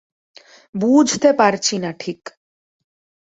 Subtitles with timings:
[0.75, 2.21] বুঝতে পারছি না ঠিক।